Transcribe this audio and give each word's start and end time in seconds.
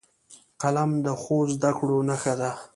قلم 0.61 0.91
د 1.05 1.07
ښو 1.21 1.37
زدهکړو 1.53 1.97
نښه 2.09 2.33
ده 2.39 2.51